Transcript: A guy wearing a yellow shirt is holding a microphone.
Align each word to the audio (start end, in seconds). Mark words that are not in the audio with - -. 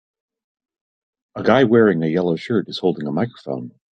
A 1.35 1.43
guy 1.43 1.63
wearing 1.65 2.01
a 2.01 2.07
yellow 2.07 2.35
shirt 2.35 2.67
is 2.69 2.79
holding 2.79 3.05
a 3.05 3.11
microphone. 3.11 3.71